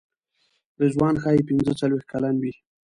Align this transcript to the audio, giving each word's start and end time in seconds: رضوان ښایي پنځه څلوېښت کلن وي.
رضوان 0.81 1.15
ښایي 1.21 1.41
پنځه 1.49 1.71
څلوېښت 1.79 2.07
کلن 2.11 2.35
وي. 2.39 2.53